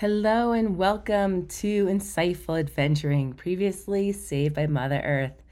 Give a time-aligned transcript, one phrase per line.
[0.00, 5.42] Hello and welcome to Insightful Adventuring, previously saved by Mother Earth.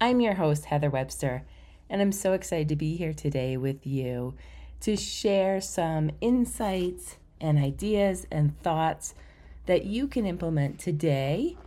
[0.00, 1.42] I'm your host, Heather Webster,
[1.90, 4.32] and I'm so excited to be here today with you
[4.80, 9.14] to share some insights and ideas and thoughts
[9.66, 11.58] that you can implement today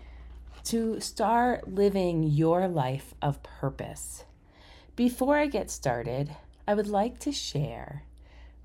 [0.63, 4.25] to start living your life of purpose.
[4.95, 6.35] Before I get started,
[6.67, 8.01] I would like to share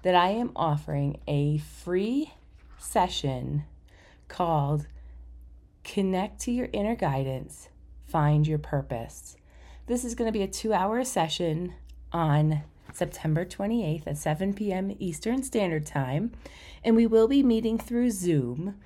[0.03, 2.33] that I am offering a free
[2.81, 3.65] session
[4.29, 4.87] called
[5.85, 7.69] Connect to Your Inner Guidance,
[8.07, 9.37] Find Your Purpose.
[9.87, 11.75] This is going to be a two hour session
[12.13, 12.63] on
[12.93, 14.97] September 28th at 7 p.m.
[14.99, 16.33] Eastern Standard Time,
[16.85, 18.77] and we will be meeting through Zoom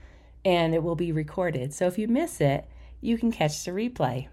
[0.44, 1.72] and it will be recorded.
[1.72, 2.66] So if you miss it,
[3.00, 4.28] you can catch the replay.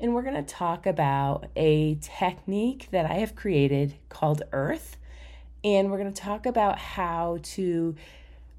[0.00, 4.96] And we're going to talk about a technique that I have created called Earth.
[5.64, 7.96] And we're going to talk about how to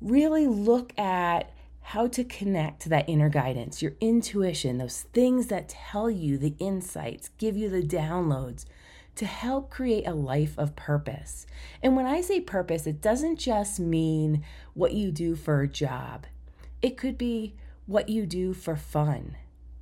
[0.02, 5.70] really look at how to connect to that inner guidance, your intuition, those things that
[5.70, 8.66] tell you the insights, give you the downloads
[9.16, 11.46] to help create a life of purpose.
[11.82, 16.26] And when I say purpose, it doesn't just mean what you do for a job,
[16.82, 19.36] it could be what you do for fun,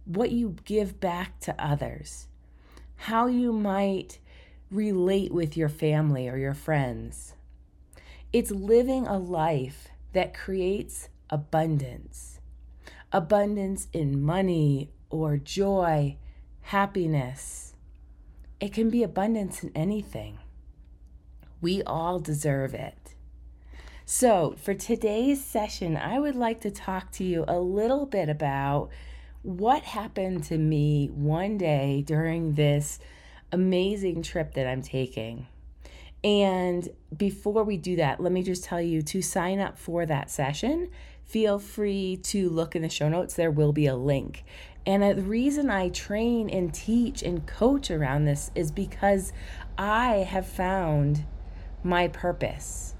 [0.05, 2.27] what you give back to others,
[2.95, 4.17] how you might
[4.71, 7.33] relate with your family or your friends.
[8.31, 12.39] It's living a life that creates abundance
[13.11, 16.17] abundance in money or joy,
[16.61, 17.75] happiness.
[18.59, 20.39] It can be abundance in anything.
[21.61, 23.13] We all deserve it.
[24.05, 28.89] So, for today's session, I would like to talk to you a little bit about
[29.43, 32.97] what happened to me one day during this
[33.51, 35.45] amazing trip that I'm taking.
[36.23, 40.29] And before we do that, let me just tell you to sign up for that
[40.29, 40.89] session,
[41.23, 43.35] feel free to look in the show notes.
[43.35, 44.43] There will be a link.
[44.85, 49.33] And the reason I train and teach and coach around this is because
[49.77, 51.25] I have found
[51.83, 52.95] my purpose.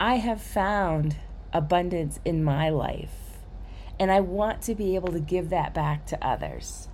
[0.00, 1.16] I have found
[1.52, 3.14] abundance in my life.
[4.00, 6.88] And I want to be able to give that back to others.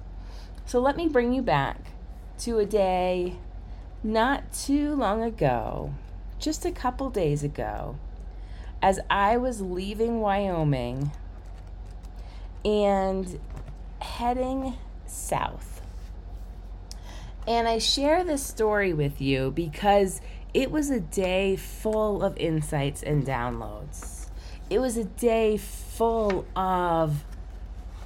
[0.67, 1.93] So let me bring you back
[2.41, 3.39] to a day
[4.03, 5.93] not too long ago,
[6.39, 7.97] just a couple days ago,
[8.81, 11.11] as I was leaving Wyoming
[12.65, 13.41] and
[14.01, 14.75] heading
[15.07, 15.83] south.
[17.47, 20.21] And I share this story with you because
[20.55, 24.29] it was a day full of insights and downloads.
[24.71, 27.25] It was a day full of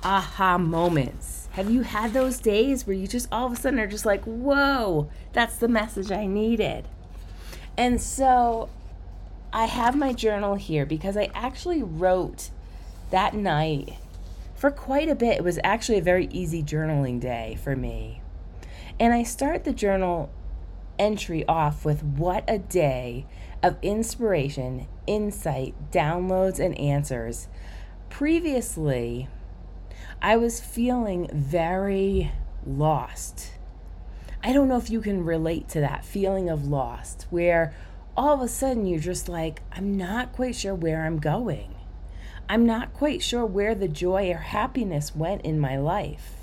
[0.04, 3.86] aha moments have you had those days where you just all of a sudden are
[3.86, 6.88] just like, whoa, that's the message I needed?
[7.76, 8.70] And so
[9.52, 12.50] I have my journal here because I actually wrote
[13.10, 13.98] that night
[14.54, 15.38] for quite a bit.
[15.38, 18.22] It was actually a very easy journaling day for me.
[18.98, 20.30] And I start the journal
[20.98, 23.26] entry off with what a day
[23.62, 27.48] of inspiration, insight, downloads, and answers.
[28.08, 29.28] Previously,
[30.24, 32.30] I was feeling very
[32.64, 33.54] lost.
[34.40, 37.74] I don't know if you can relate to that feeling of lost where
[38.16, 41.74] all of a sudden you're just like, I'm not quite sure where I'm going.
[42.48, 46.34] I'm not quite sure where the joy or happiness went in my life.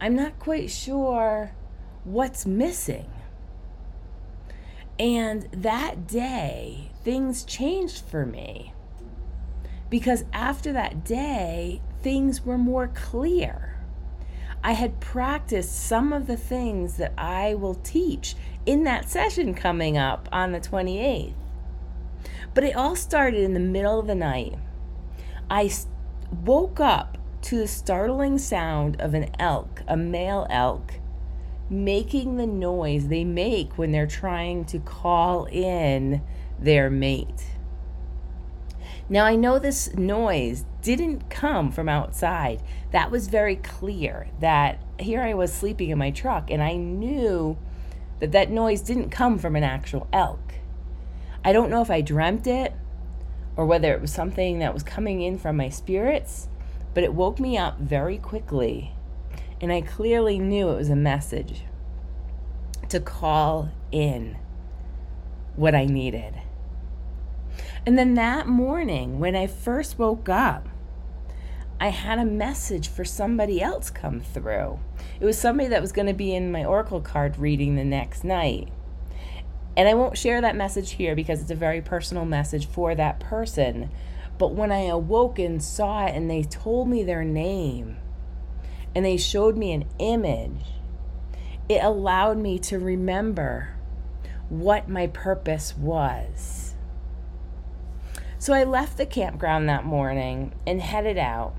[0.00, 1.52] I'm not quite sure
[2.04, 3.10] what's missing.
[4.98, 8.72] And that day, things changed for me.
[9.90, 13.76] Because after that day, things were more clear.
[14.62, 19.96] I had practiced some of the things that I will teach in that session coming
[19.96, 21.32] up on the 28th.
[22.52, 24.54] But it all started in the middle of the night.
[25.48, 25.70] I
[26.44, 30.94] woke up to the startling sound of an elk, a male elk,
[31.70, 36.20] making the noise they make when they're trying to call in
[36.58, 37.46] their mate.
[39.08, 42.62] Now, I know this noise didn't come from outside.
[42.90, 47.58] That was very clear that here I was sleeping in my truck, and I knew
[48.18, 50.54] that that noise didn't come from an actual elk.
[51.44, 52.74] I don't know if I dreamt it
[53.56, 56.48] or whether it was something that was coming in from my spirits,
[56.94, 58.94] but it woke me up very quickly,
[59.60, 61.64] and I clearly knew it was a message
[62.88, 64.36] to call in
[65.56, 66.34] what I needed.
[67.86, 70.68] And then that morning, when I first woke up,
[71.82, 74.78] I had a message for somebody else come through.
[75.18, 78.22] It was somebody that was going to be in my oracle card reading the next
[78.22, 78.68] night.
[79.78, 83.18] And I won't share that message here because it's a very personal message for that
[83.18, 83.90] person.
[84.36, 87.96] But when I awoke and saw it and they told me their name
[88.94, 90.66] and they showed me an image,
[91.66, 93.76] it allowed me to remember
[94.50, 96.74] what my purpose was.
[98.38, 101.54] So I left the campground that morning and headed out.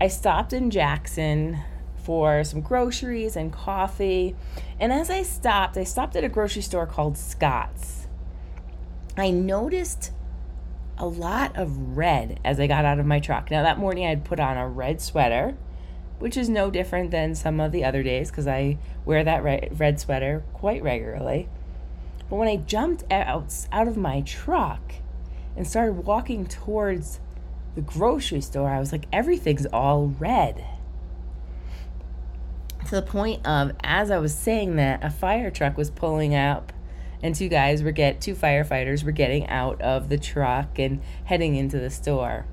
[0.00, 1.58] I stopped in Jackson
[1.96, 4.34] for some groceries and coffee.
[4.78, 8.06] And as I stopped, I stopped at a grocery store called Scott's.
[9.16, 10.12] I noticed
[10.96, 13.50] a lot of red as I got out of my truck.
[13.50, 15.56] Now, that morning I had put on a red sweater,
[16.18, 20.00] which is no different than some of the other days because I wear that red
[20.00, 21.48] sweater quite regularly.
[22.30, 24.94] But when I jumped out, out of my truck
[25.56, 27.20] and started walking towards
[27.74, 30.64] the grocery store, I was like, everything's all red
[32.90, 36.72] to the point of as I was saying that, a fire truck was pulling up
[37.22, 41.54] and two guys were get two firefighters were getting out of the truck and heading
[41.54, 42.46] into the store.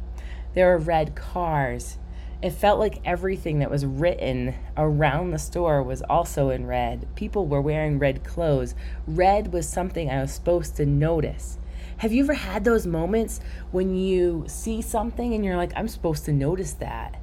[0.53, 1.97] There were red cars.
[2.43, 7.07] It felt like everything that was written around the store was also in red.
[7.15, 8.75] People were wearing red clothes.
[9.07, 11.57] Red was something I was supposed to notice.
[11.97, 13.39] Have you ever had those moments
[13.71, 17.19] when you see something and you're like, I'm supposed to notice that?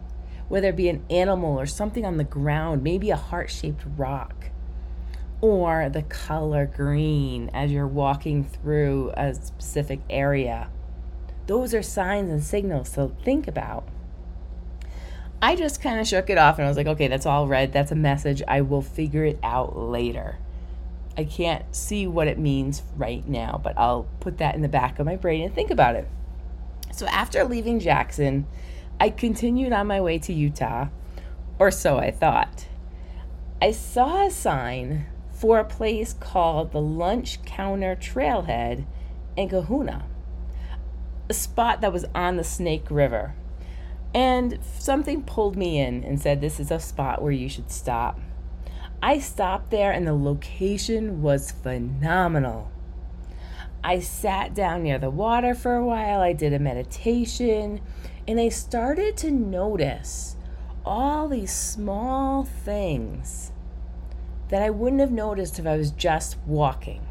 [0.49, 4.51] whether it be an animal or something on the ground, maybe a heart shaped rock,
[5.41, 10.71] or the color green as you're walking through a specific area.
[11.47, 13.89] Those are signs and signals to think about.
[15.43, 17.73] I just kind of shook it off and I was like, okay, that's all red.
[17.73, 18.43] That's a message.
[18.49, 20.39] I will figure it out later.
[21.17, 24.99] I can't see what it means right now, but I'll put that in the back
[24.99, 26.09] of my brain and think about it.
[26.93, 28.47] So after leaving Jackson,
[29.01, 30.89] I continued on my way to Utah,
[31.59, 32.67] or so I thought.
[33.61, 38.85] I saw a sign for a place called the Lunch Counter Trailhead
[39.37, 40.05] in Kahuna,
[41.29, 43.35] a spot that was on the Snake River.
[44.15, 48.21] And something pulled me in and said, This is a spot where you should stop.
[49.05, 52.73] I stopped there, and the location was phenomenal.
[53.85, 56.23] I sat down near the water for a while.
[56.23, 57.83] I did a meditation
[58.27, 60.37] and I started to notice
[60.87, 63.53] all these small things
[64.49, 67.07] that I wouldn't have noticed if I was just walking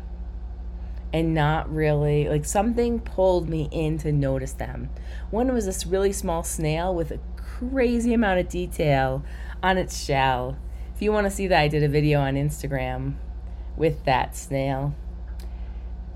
[1.14, 4.90] and not really like something pulled me in to notice them.
[5.30, 9.24] One was this really small snail with a crazy amount of detail
[9.62, 10.58] on its shell.
[11.04, 13.16] You want to see that, I did a video on Instagram
[13.76, 14.96] with that snail.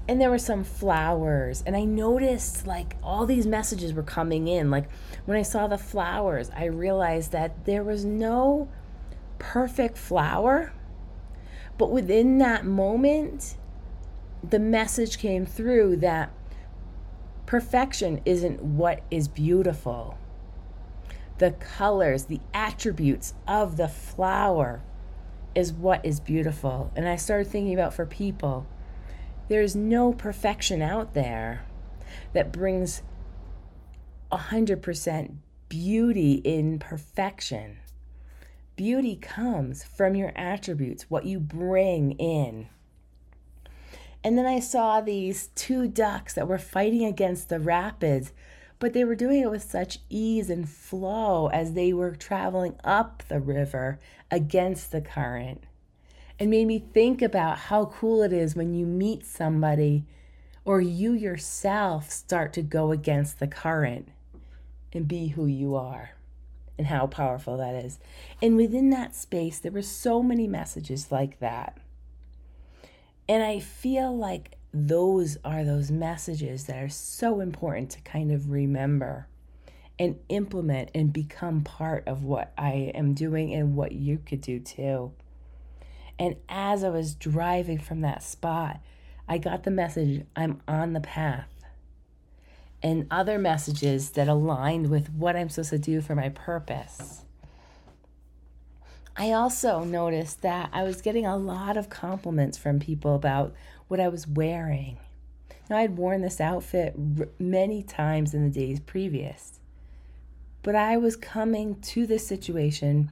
[0.07, 4.71] And there were some flowers and i noticed like all these messages were coming in.
[4.71, 4.89] Like
[5.25, 8.69] when i saw the flowers i realized that there was no
[9.39, 10.71] perfect flower
[11.77, 13.57] but within that moment
[14.41, 16.31] the message came through that
[17.45, 20.17] perfection isn't what is beautiful
[21.37, 24.81] the colors the attributes of the flower
[25.55, 28.67] is what is beautiful and i started thinking about for people
[29.47, 31.65] there's no perfection out there
[32.33, 33.01] that brings
[34.31, 35.35] 100%
[35.69, 37.77] beauty in perfection.
[38.75, 42.67] Beauty comes from your attributes, what you bring in.
[44.23, 48.33] And then I saw these two ducks that were fighting against the rapids,
[48.79, 53.23] but they were doing it with such ease and flow as they were traveling up
[53.27, 55.63] the river against the current
[56.39, 60.05] and made me think about how cool it is when you meet somebody
[60.65, 64.09] or you yourself start to go against the current
[64.93, 66.11] and be who you are
[66.77, 67.97] and how powerful that is.
[68.41, 71.77] And within that space, there were so many messages like that.
[73.27, 78.49] And I feel like those are those messages that are so important to kind of
[78.49, 79.27] remember
[79.99, 84.59] and implement and become part of what I am doing and what you could do
[84.59, 85.11] too.
[86.19, 88.79] And as I was driving from that spot,
[89.27, 91.49] I got the message I'm on the path.
[92.83, 97.23] And other messages that aligned with what I'm supposed to do for my purpose.
[99.15, 103.55] I also noticed that I was getting a lot of compliments from people about
[103.87, 104.97] what I was wearing.
[105.69, 106.95] Now, I had worn this outfit
[107.39, 109.59] many times in the days previous,
[110.63, 113.11] but I was coming to this situation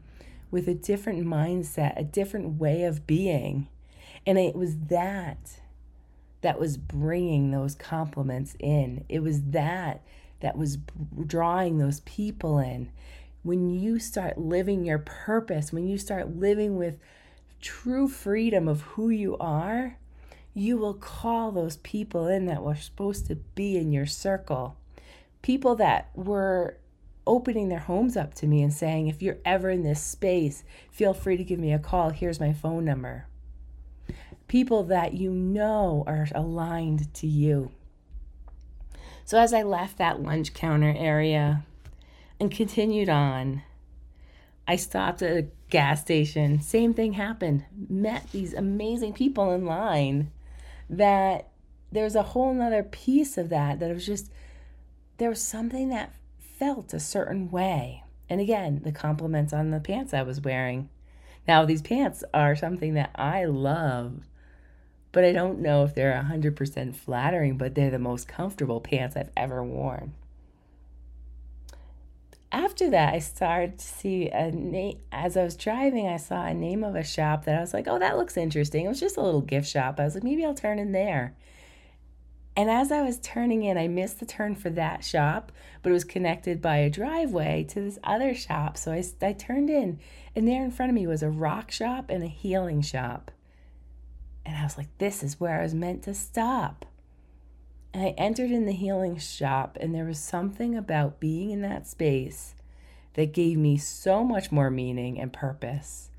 [0.51, 3.67] with a different mindset, a different way of being.
[4.25, 5.60] And it was that
[6.41, 9.03] that was bringing those compliments in.
[9.10, 10.01] It was that
[10.39, 10.77] that was
[11.25, 12.89] drawing those people in.
[13.44, 17.00] When you start living your purpose, when you start living with
[17.62, 19.98] true freedom of who you are,
[20.55, 24.77] you will call those people in that were supposed to be in your circle
[25.45, 26.75] people that were
[27.27, 31.13] opening their homes up to me and saying, if you're ever in this space, feel
[31.13, 32.09] free to give me a call.
[32.09, 33.27] Here's my phone number.
[34.47, 37.71] People that you know are aligned to you.
[39.24, 41.63] So as I left that lunch counter area
[42.39, 43.62] and continued on,
[44.67, 46.59] I stopped at a gas station.
[46.59, 47.65] Same thing happened.
[47.88, 50.31] Met these amazing people in line
[50.89, 51.50] that
[51.92, 54.32] there's a whole nother piece of that that was just
[55.18, 58.04] there was something that felt a certain way.
[58.30, 60.89] And again, the compliments on the pants I was wearing.
[61.48, 64.22] Now, these pants are something that I love,
[65.12, 69.32] but I don't know if they're 100% flattering, but they're the most comfortable pants I've
[69.38, 70.13] ever worn.
[72.55, 75.00] After that, I started to see a name.
[75.12, 77.85] As I was driving, I saw a name of a shop that I was like,
[77.85, 78.85] oh, that looks interesting.
[78.85, 80.00] It was just a little gift shop.
[80.00, 81.35] I was like, maybe I'll turn in there.
[82.55, 85.93] And as I was turning in, I missed the turn for that shop, but it
[85.93, 88.77] was connected by a driveway to this other shop.
[88.77, 90.00] So I, I turned in,
[90.33, 93.31] and there in front of me was a rock shop and a healing shop.
[94.45, 96.85] And I was like, this is where I was meant to stop.
[97.95, 101.87] And I entered in the healing shop, and there was something about being in that
[101.87, 102.53] space
[103.13, 106.09] that gave me so much more meaning and purpose.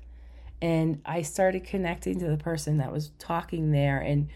[0.59, 4.27] And I started connecting to the person that was talking there and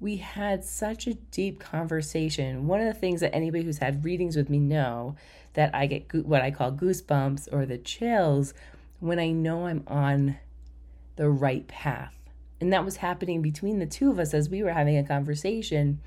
[0.00, 2.66] we had such a deep conversation.
[2.66, 5.16] One of the things that anybody who's had readings with me know
[5.54, 8.52] that I get what I call goosebumps or the chills
[9.00, 10.36] when I know I'm on
[11.16, 12.12] the right path.
[12.60, 16.00] And that was happening between the two of us as we were having a conversation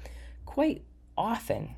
[0.50, 0.82] quite
[1.16, 1.76] often.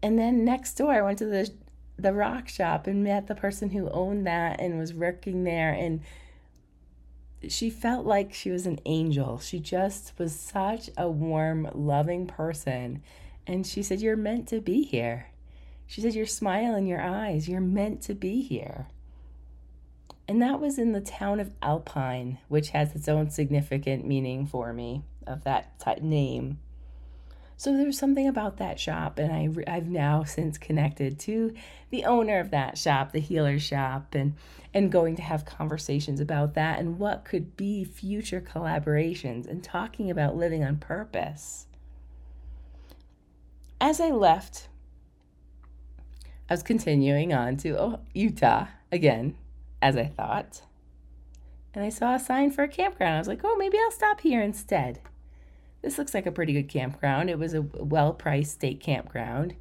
[0.00, 1.50] And then next door, I went to the
[1.98, 6.00] the rock shop and met the person who owned that and was working there and
[7.48, 9.38] she felt like she was an angel.
[9.40, 13.02] She just was such a warm, loving person.
[13.46, 15.26] And she said, You're meant to be here.
[15.86, 18.86] She said, Your smile in your eyes, you're meant to be here.
[20.28, 24.72] And that was in the town of Alpine, which has its own significant meaning for
[24.72, 26.60] me of that t- name.
[27.62, 31.54] So there's something about that shop, and I, I've now since connected to
[31.90, 34.34] the owner of that shop, the healer shop, and
[34.74, 40.10] and going to have conversations about that and what could be future collaborations and talking
[40.10, 41.66] about living on purpose.
[43.80, 44.66] As I left,
[46.50, 49.36] I was continuing on to oh, Utah again,
[49.80, 50.62] as I thought.
[51.74, 53.14] And I saw a sign for a campground.
[53.14, 54.98] I was like, oh, maybe I'll stop here instead.
[55.82, 57.28] This looks like a pretty good campground.
[57.28, 59.54] It was a well priced state campground.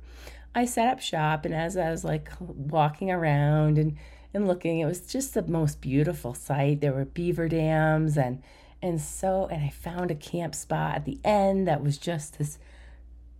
[0.53, 3.97] I set up shop, and as I was like walking around and,
[4.33, 6.81] and looking, it was just the most beautiful sight.
[6.81, 8.41] There were beaver dams and
[8.83, 12.57] and so and I found a camp spot at the end that was just this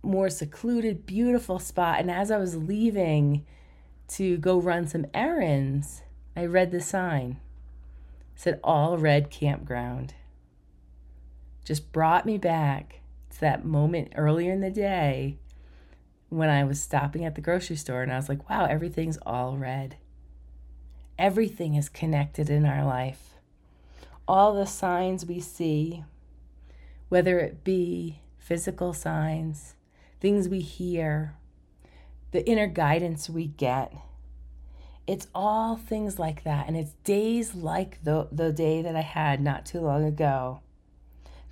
[0.02, 2.00] more secluded, beautiful spot.
[2.00, 3.44] And as I was leaving
[4.08, 6.02] to go run some errands,
[6.36, 7.38] I read the sign.
[8.34, 10.14] It said all red campground
[11.64, 13.00] just brought me back
[13.30, 15.38] to that moment earlier in the day
[16.28, 19.56] when I was stopping at the grocery store and I was like, wow, everything's all
[19.56, 19.96] red.
[21.18, 23.34] Everything is connected in our life.
[24.26, 26.04] All the signs we see,
[27.08, 29.74] whether it be physical signs,
[30.20, 31.34] things we hear,
[32.30, 33.92] the inner guidance we get.
[35.06, 36.66] It's all things like that.
[36.66, 40.60] And it's days like the, the day that I had not too long ago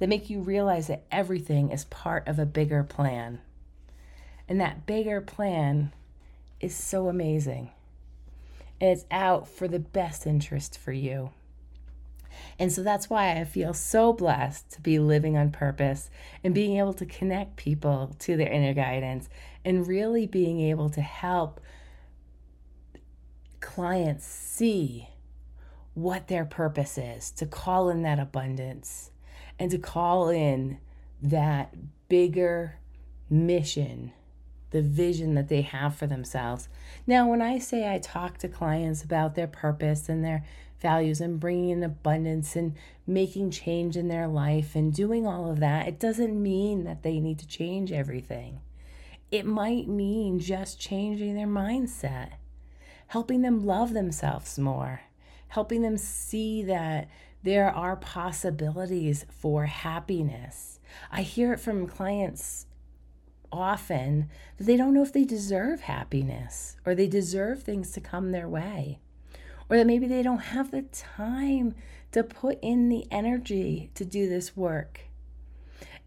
[0.00, 3.38] that make you realize that everything is part of a bigger plan.
[4.48, 5.92] And that bigger plan
[6.58, 7.70] is so amazing.
[8.80, 11.30] And it's out for the best interest for you.
[12.58, 16.10] And so that's why I feel so blessed to be living on purpose
[16.42, 19.28] and being able to connect people to their inner guidance
[19.64, 21.60] and really being able to help
[23.60, 25.08] clients see
[25.94, 29.10] what their purpose is, to call in that abundance,
[29.60, 30.78] and to call in
[31.22, 31.74] that
[32.08, 32.78] bigger
[33.28, 34.10] mission,
[34.70, 36.68] the vision that they have for themselves.
[37.06, 40.46] Now, when I say I talk to clients about their purpose and their
[40.80, 42.74] values and bringing in abundance and
[43.06, 47.20] making change in their life and doing all of that, it doesn't mean that they
[47.20, 48.60] need to change everything.
[49.30, 52.30] It might mean just changing their mindset,
[53.08, 55.02] helping them love themselves more,
[55.48, 57.08] helping them see that
[57.42, 60.80] there are possibilities for happiness.
[61.10, 62.66] I hear it from clients
[63.52, 64.28] often
[64.58, 68.48] that they don't know if they deserve happiness or they deserve things to come their
[68.48, 69.00] way,
[69.68, 71.74] or that maybe they don't have the time
[72.12, 75.00] to put in the energy to do this work.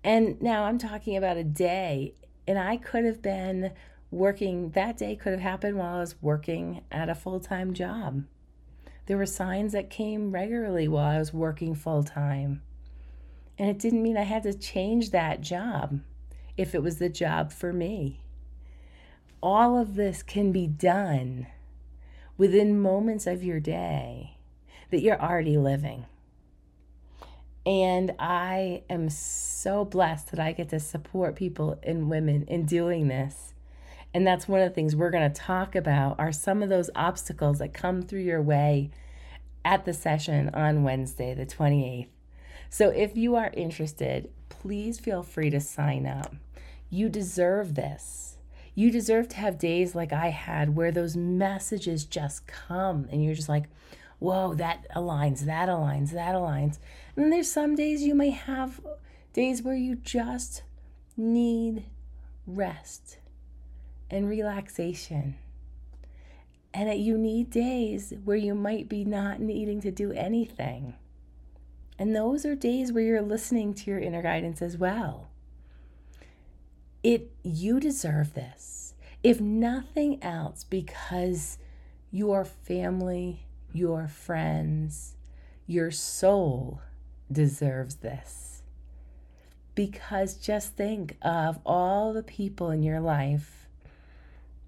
[0.04, 2.13] And now I'm talking about a day,
[2.46, 3.72] and I could have been
[4.12, 8.24] working that day could have happened while I was working at a full time job.
[9.06, 12.62] There were signs that came regularly while I was working full time.
[13.58, 16.00] And it didn't mean I had to change that job
[16.58, 18.22] if it was the job for me.
[19.42, 21.48] All of this can be done
[22.38, 24.38] within moments of your day
[24.90, 26.06] that you're already living.
[27.66, 33.08] And I am so blessed that I get to support people and women in doing
[33.08, 33.53] this.
[34.13, 36.89] And that's one of the things we're going to talk about are some of those
[36.96, 38.91] obstacles that come through your way
[39.65, 42.08] at the session on Wednesday, the 28th.
[42.70, 46.36] So if you are interested, please feel free to sign up.
[46.89, 48.38] You deserve this.
[48.75, 53.36] You deserve to have days like I had where those messages just come and you're
[53.36, 53.65] just like,
[54.20, 56.77] whoa, that aligns, that aligns, that aligns.
[57.15, 58.79] And there's some days you may have
[59.34, 60.63] days where you just
[61.17, 61.86] need
[62.46, 63.17] rest
[64.13, 65.36] and relaxation.
[66.74, 70.96] And that you need days where you might be not needing to do anything.
[72.00, 75.29] And those are days where you're listening to your inner guidance as well.
[77.03, 78.93] It you deserve this.
[79.24, 81.58] If nothing else because
[82.12, 85.15] your family, your friends,
[85.67, 86.82] your soul
[87.32, 88.63] deserves this.
[89.75, 93.62] Because just think of all the people in your life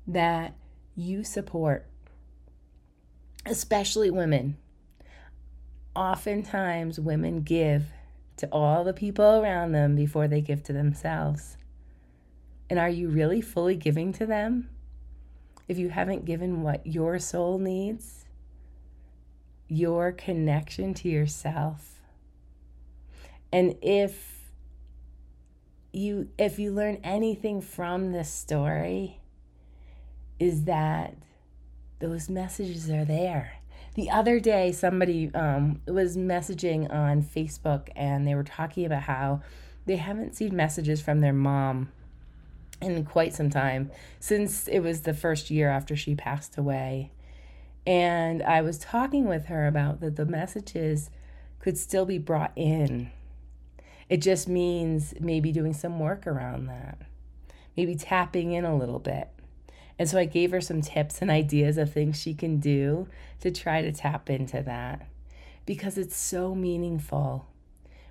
[0.08, 0.56] that
[0.96, 1.86] you support,
[3.46, 4.58] especially women.
[5.96, 7.86] Oftentimes, women give
[8.38, 11.58] to all the people around them before they give to themselves.
[12.70, 14.70] And are you really fully giving to them?
[15.68, 18.26] If you haven't given what your soul needs,
[19.68, 22.02] your connection to yourself,
[23.52, 24.52] and if
[25.92, 29.22] you if you learn anything from this story
[30.40, 31.16] is that
[32.00, 33.60] those messages are there.
[33.96, 39.42] The other day, somebody um, was messaging on Facebook and they were talking about how
[39.86, 41.90] they haven't seen messages from their mom
[42.82, 47.12] in quite some time since it was the first year after she passed away.
[47.88, 51.10] And I was talking with her about that the messages
[51.60, 53.12] could still be brought in
[54.10, 57.00] it just means maybe doing some work around that,
[57.76, 59.30] maybe tapping in a little bit.
[59.98, 63.08] And so I gave her some tips and ideas of things she can do
[63.42, 65.08] to try to tap into that
[65.66, 67.48] because it's so meaningful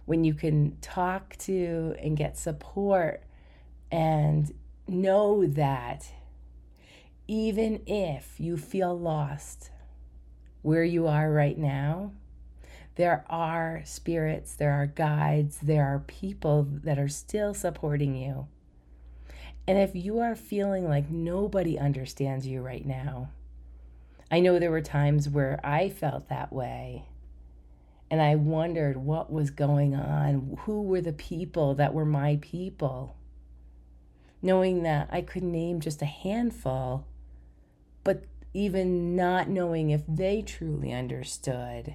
[0.06, 3.22] when you can talk to and get support
[3.90, 4.52] and
[4.86, 6.10] know that
[7.26, 9.70] even if you feel lost
[10.62, 12.12] where you are right now,
[12.96, 18.46] there are spirits, there are guides, there are people that are still supporting you.
[19.66, 23.30] And if you are feeling like nobody understands you right now,
[24.30, 27.04] I know there were times where I felt that way.
[28.10, 30.58] And I wondered what was going on.
[30.60, 33.16] Who were the people that were my people?
[34.42, 37.06] Knowing that I could name just a handful,
[38.04, 41.94] but even not knowing if they truly understood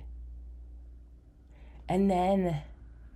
[1.90, 2.62] and then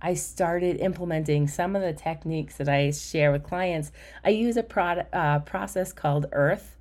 [0.04, 3.90] I started implementing some of the techniques that I share with clients.
[4.22, 6.76] I use a pro- uh, process called Earth,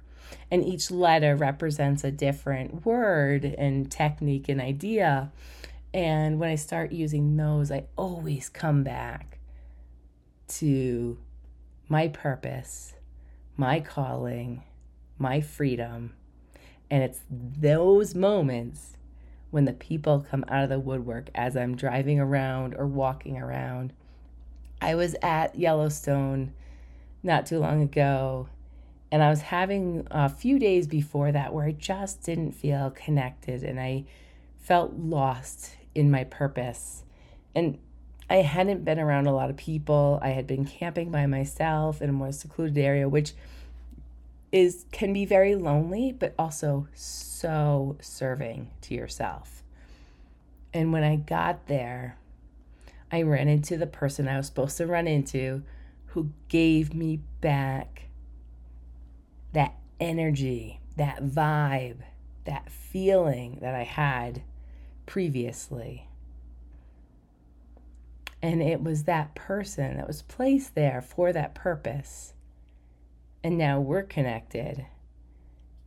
[0.52, 5.32] and each letter represents a different word and technique and idea.
[5.94, 9.40] And when I start using those, I always come back
[10.60, 11.18] to
[11.88, 12.96] my purpose,
[13.56, 14.64] my calling,
[15.18, 16.14] my freedom.
[16.92, 18.98] And it's those moments
[19.54, 23.94] when the people come out of the woodwork as I'm driving around or walking around.
[24.82, 26.54] I was at Yellowstone
[27.22, 28.50] not too long ago,
[29.12, 33.62] and I was having a few days before that where I just didn't feel connected
[33.62, 34.06] and I
[34.58, 37.04] felt lost in my purpose.
[37.54, 37.78] And
[38.32, 40.18] I hadn't been around a lot of people.
[40.24, 43.34] I had been camping by myself in a more secluded area, which
[44.54, 49.64] is can be very lonely but also so serving to yourself.
[50.72, 52.18] And when I got there,
[53.12, 55.64] I ran into the person I was supposed to run into
[56.08, 58.04] who gave me back
[59.54, 62.02] that energy, that vibe,
[62.46, 64.44] that feeling that I had
[65.08, 66.08] previously.
[68.42, 72.33] And it was that person that was placed there for that purpose
[73.44, 74.86] and now we're connected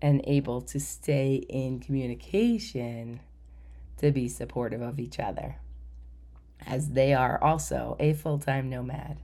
[0.02, 3.20] and able to stay in communication
[3.96, 5.56] to be supportive of each other,
[6.66, 9.18] as they are also a full time nomad.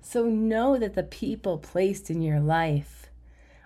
[0.00, 3.10] So know that the people placed in your life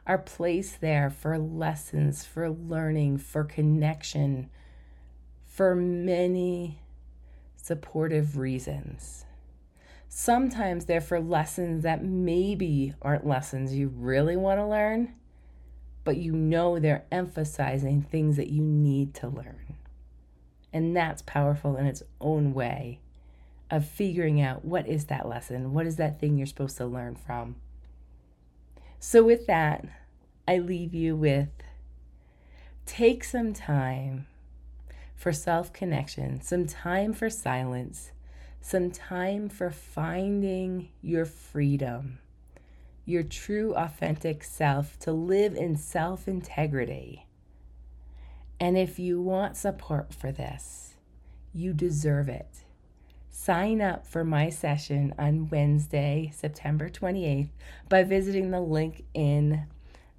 [0.06, 4.50] are placed there for lessons, for learning, for connection,
[5.46, 6.80] for many
[7.56, 9.24] supportive reasons.
[10.14, 15.14] Sometimes they're for lessons that maybe aren't lessons you really want to learn,
[16.04, 19.74] but you know they're emphasizing things that you need to learn.
[20.70, 23.00] And that's powerful in its own way
[23.70, 25.72] of figuring out what is that lesson?
[25.72, 27.56] What is that thing you're supposed to learn from?
[29.00, 29.86] So, with that,
[30.46, 31.48] I leave you with
[32.84, 34.26] take some time
[35.16, 38.12] for self connection, some time for silence,
[38.62, 42.18] some time for finding your freedom,
[43.04, 47.26] your true, authentic self to live in self integrity.
[48.58, 50.94] And if you want support for this,
[51.52, 52.62] you deserve it
[53.34, 57.48] Sign up for my session on Wednesday, September 28th
[57.88, 59.66] by visiting the link in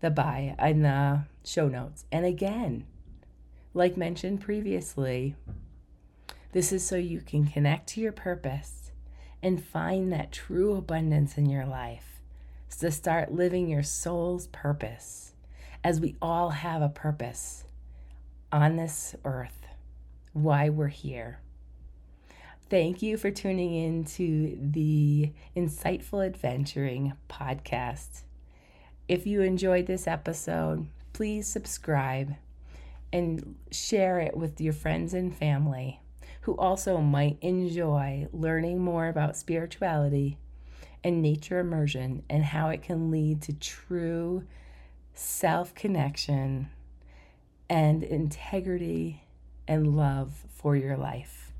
[0.01, 2.05] the bio in the show notes.
[2.11, 2.85] And again,
[3.73, 5.35] like mentioned previously,
[6.53, 8.91] this is so you can connect to your purpose
[9.41, 12.21] and find that true abundance in your life.
[12.69, 15.33] So to start living your soul's purpose,
[15.83, 17.63] as we all have a purpose
[18.51, 19.65] on this earth,
[20.33, 21.39] why we're here.
[22.69, 28.21] Thank you for tuning in to the Insightful Adventuring podcast.
[29.07, 32.35] If you enjoyed this episode, please subscribe
[33.11, 35.99] and share it with your friends and family
[36.43, 40.37] who also might enjoy learning more about spirituality
[41.03, 44.43] and nature immersion and how it can lead to true
[45.13, 46.69] self connection
[47.69, 49.23] and integrity
[49.67, 51.51] and love for your life.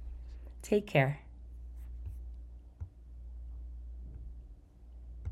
[0.62, 1.23] Take care.